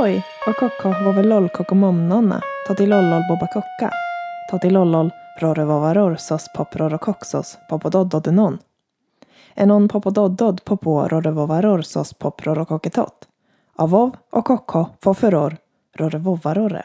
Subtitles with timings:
[0.00, 3.90] Kokokko vovelol kokomomnonna, totilollol bobakokka,
[4.50, 5.10] totilollol
[5.40, 8.58] rorovovaror sos poprorokoksos popododdodenon.
[9.56, 13.28] Enon popododdod popo rorovovaror sos poprorokoketot.
[13.76, 15.56] Avov och kokko foferor
[15.96, 16.82] rorovovarore.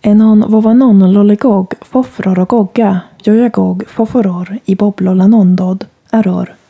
[0.00, 6.65] Enon vovanon lolligog fofrorogogga jojagog foforor i boblolanondod aror.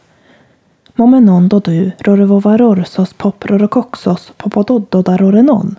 [0.98, 5.76] Momenon dodu rorovovaror sos poprorokoksos popododdodarorenon.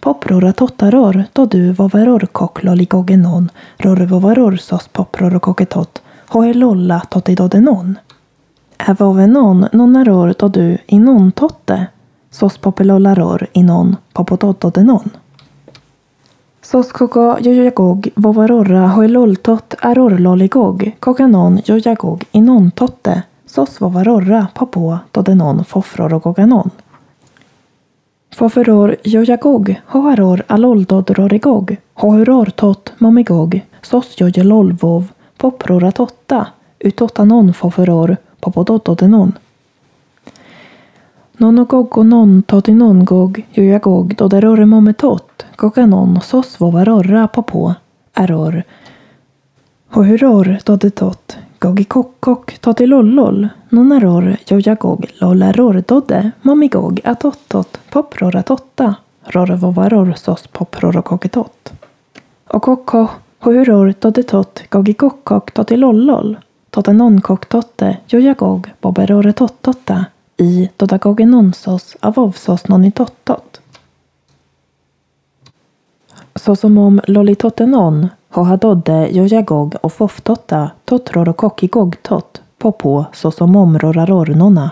[0.00, 6.02] Poprora tottaror dodu vovarorkokloligogenon rorovovarorsos poprorokoketot
[6.34, 7.98] hoelolla totidodenon.
[8.88, 11.86] Ävovenon nonaror dodu inon totte
[12.30, 15.04] sos popelollaror inon popododdodenon.
[16.62, 23.22] Sos koko jojagog vovarorra hoeloltot arorloligog kokanon jojagog inontotte
[23.54, 26.70] totte sos vovarorra papo dodenon fofrorogoganon.
[28.34, 35.04] Foferor jojagog hoaror aloldodrorigog hohuror tot momigog sos jojelolvov
[35.38, 36.46] poprora totta
[36.84, 39.32] utottanon foferor popododdodenon.
[41.38, 47.74] Nonogogonon totinongog jojagog doderore mometot goganon sos vovarorra papo
[48.16, 48.62] error
[49.94, 61.72] hohuror dodetot Gogikokkok totilollol, nonaror jojagog lollarordodde, momigog atottot, poproratotta, rorvovaror sos poprorokoketot.
[62.52, 66.36] Okokko, hohuror dodetot, gogikokkok totilollol,
[66.70, 67.46] toteноnkok
[68.12, 70.04] jojagog, boberoretottotta
[70.36, 73.60] i dodagogenonsos avovsos nonitottot.
[76.36, 84.70] Så som om lollitottenon Hohadodde jojagog och foftotta totror och kockigogtot popå såsom omrorarornona.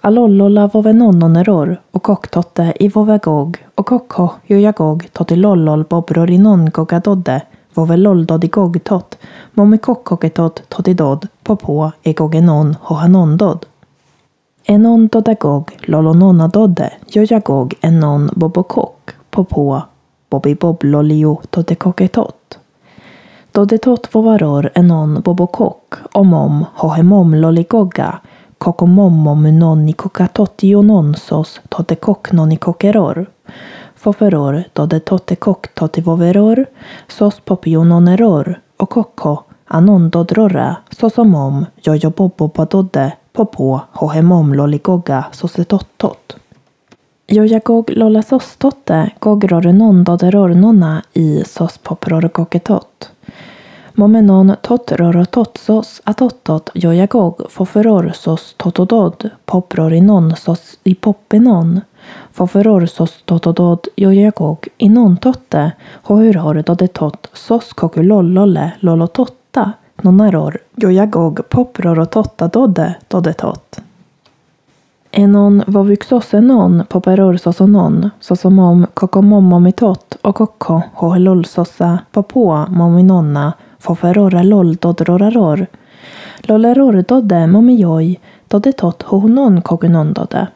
[0.00, 6.70] Alollola vovenonnoneror och kocktotte i vovegog och kokko jojagog totilollol bobrorinon
[7.74, 13.66] voveloldodigogtott voveloldodigogtot totidod popå egogenon hohanondod.
[14.64, 19.82] Enon dodagog lolononadodde jojagog enon bobokok popå
[20.30, 22.39] bobiboblolio totekoketott
[23.60, 24.00] boblolio totekoketot.
[24.00, 28.20] Dodetot vovaror enon bobokok omom hohemom loligoga
[28.58, 33.26] kokomomom noni kokatotiononsos totekok noni kokeror.
[33.96, 36.66] Foferor dodetotekok totivoveror
[37.08, 46.36] sos popiononeror och kokko anon dodrora sosomom jojobobopadodde popo hohemom loligoga sosetottot.
[47.28, 53.10] Jojagog lollasostotte gogrornon doderornona i sos poprorgoketot.
[54.00, 61.80] Momenon totrorototsos atottot jojagog foferorsos totodod poprorinon sos i poppenon.
[62.32, 65.72] Foferorsos totodod jojagog inon totte
[66.02, 69.70] hohurhor dodetot sos kokulollolle lolototta
[70.02, 73.80] nonaror jojagog poprorototta dodde dodetot.
[75.10, 85.66] Enon vovyxosenon poperorsosonon sosomom kokomomomitot och kokko hohelolsosa popo mominonna foferora loldodroraror.
[86.48, 88.16] Lolleror dodde momijoj
[88.48, 90.46] dodetot hohonon kokunondode.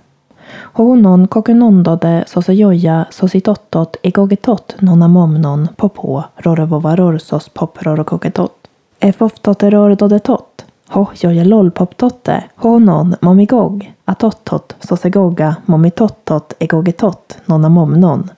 [0.72, 8.52] Hohonon kokunondode sosejoja sositottot egogetot nonamomnon popo rorovovaror sos poprorokoketot.
[9.00, 10.54] Efoftoteror dodetot
[10.94, 18.30] Ho joja lollpoptotte, honon momigog, atottot, sosegoga, momitottot, egogetot, nonna momnon.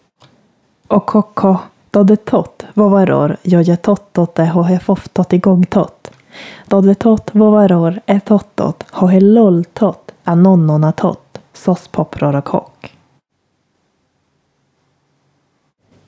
[0.89, 1.59] Och kokko,
[1.97, 6.11] dodetot, vovaror, joja tottotte, hohe foftot igogtot.
[6.69, 12.93] Dodetot, vovaror, etottot, hohe lolltot, anonnonatot, sos popror och kock.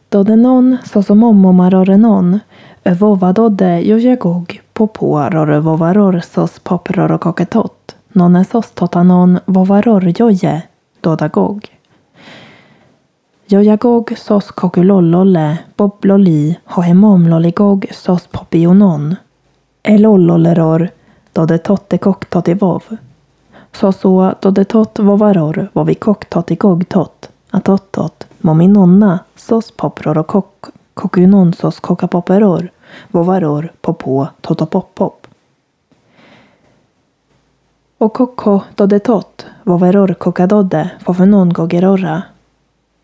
[0.08, 2.40] Dodenon, sosomomomarorenon,
[2.84, 7.96] övovadodde, jojagog, sås vovaror sos popror koketot.
[8.12, 10.62] Nonne sos totanon vovaror joje
[11.00, 11.77] dodagog.
[13.50, 19.16] Jojagog sos kokulollolle bobloli hohemomlolligog sos popionon.
[19.82, 20.88] Elollolleror
[21.32, 22.82] dodetotte koktotivov.
[23.72, 23.92] Så
[24.42, 27.30] dodetot vovaror vovikoktotigogtot.
[27.50, 32.70] Atottot mominonna sos popror och kok kokunon sos kokapoperor
[33.10, 35.26] vovaror, popå, totopoppop.
[37.98, 42.22] Och kokko dodetot, vovaror kokadodde, fofenon gogerorra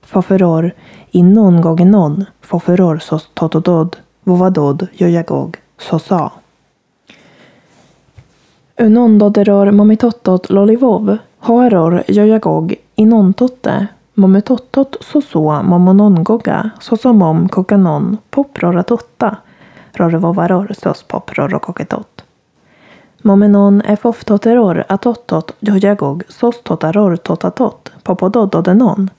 [0.06, 0.70] faferor
[1.10, 6.30] innon gogenon, faferor sos totodod, vovadod, jojagog, sosa.
[8.80, 13.86] Unon doderor momitottot lolivov, hoaror jojagog, Inon totte,
[15.00, 19.36] soso momonongoga sosomom kokanon poproratotta
[19.96, 22.24] rorvovaror sos poprorokoketot.
[23.22, 26.22] Momenon efoftoteror atottot jojagog.
[26.28, 29.10] Sostotaror totatot, popodododenon.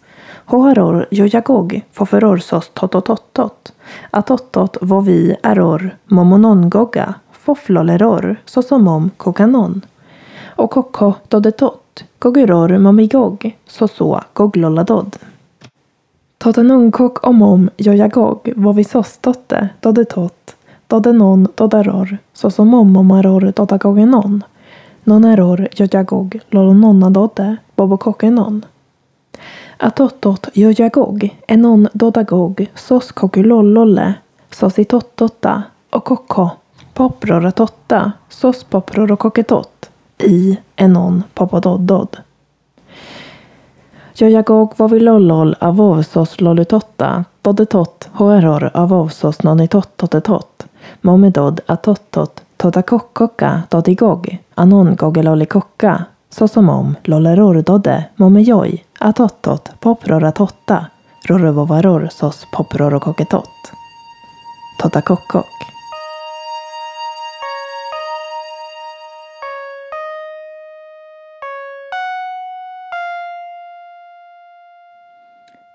[0.45, 3.73] Hoharor jojagog foferorsos tototottot,
[4.11, 9.81] atottot vovi eror momonongoga fofloleror såsom kokanon.
[10.55, 15.15] Och kokko dodetot, goguror momigog, soso gogloladod.
[16.37, 20.55] Totanongkok omom jojagog vovisosdote dodetot,
[20.87, 24.43] dodenon dodaror, sosomomomaror dodagogenon.
[25.03, 28.65] Noneror jojagog lolononadode bobokokenon.
[29.77, 34.13] Atottot jojagog enon dodagog sos kogulollolle
[34.51, 36.49] sositottotta och kokko
[36.93, 39.89] poproratotta, sos poprorokoketott,
[40.19, 42.17] i enon popododdod.
[44.13, 50.65] Jojagog vovilollol avovsos lolutotta, dodetott hoeror avovsos nonitottotetott,
[51.01, 60.85] momedod atottot todakokkoka dodigog, anon gogelollikokka, såsom om lollerordodde momejoj, atottot poproratotta,
[61.25, 63.71] rorovovaror sos poprorokoketott.
[64.81, 65.45] Todakokkok.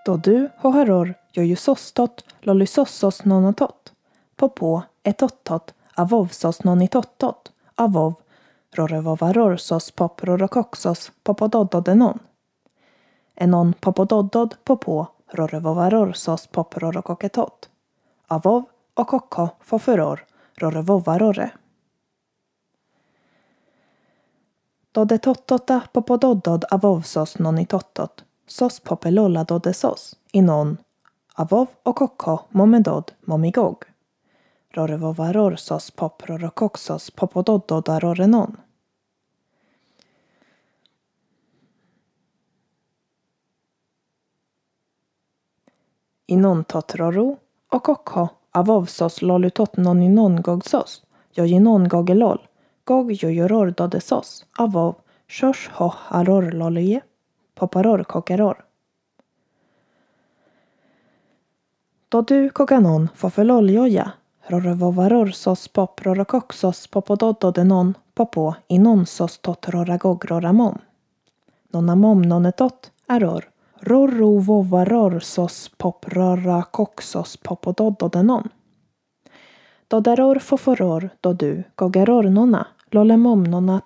[0.05, 3.93] Då du, hoharor, jojusostot, lollysossos nonotot,
[4.37, 8.15] popo, etottot, avovsos nonitottot, avov,
[8.75, 12.30] rorovovarorsos poprorokoxos popodododenon.
[13.43, 17.71] Enon popododdod popo, rorovovarorsos poprorokoketot.
[18.27, 18.65] Avov
[18.95, 21.51] och kokko fofuror, rorovovarore.
[24.93, 30.77] Dodetottota popododdod avovsos nonitottot sos popelolla dode sos, inon,
[31.35, 33.85] avov och kokko momedod momigog.
[34.71, 38.01] Rorevovaror sos poprorokoxos popododdoda
[46.31, 46.39] rorenon.
[46.39, 47.37] Inon totroru,
[47.69, 52.39] och kokko avovsos lolutot noninon gogsos, jojinon gogelol,
[52.85, 54.95] gog jojoror dodesos, avov,
[55.27, 57.01] shosh ho aror lolie
[57.55, 58.65] poparor kokeror.
[62.09, 64.13] Då du koganon fofeloljoja,
[64.47, 70.79] rorovovaror sos pop rorokoksos popododdodenon popo inon sos tot roragogroramom.
[71.73, 72.91] Nonamom nonetot
[73.83, 78.49] Rorro rorovovaror rorsos pop rorakoxos popododdodenon.
[79.89, 82.25] Doderor foforor do du gogeror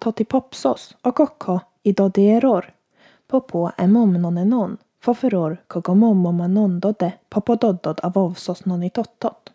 [0.00, 2.72] totipopsos och kokko i dodieror
[3.26, 9.52] popo emomnonenon, foforor kogomomomanon dode popododdod avovsos nonitottot.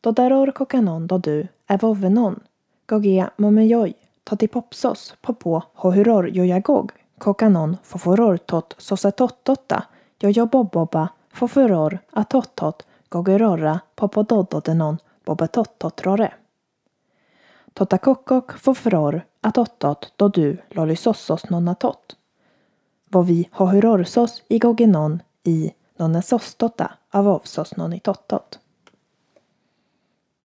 [0.00, 2.40] Dodaror kokanon dodu evovenon,
[2.86, 6.92] gogia momejoj, totipopsos popo hohuror jojagog,
[7.24, 9.82] kokanon foforor tot sosetottotta,
[10.22, 16.28] jojoboboba, foforor atottot, gogurora popodododenon, bobetottotrore.
[17.74, 22.18] Totakokkok foforor atottot dodu lolisossos nonatot
[23.14, 28.58] vovi hohurorsos i gogenon i nonnesostota avovsos nonitottot.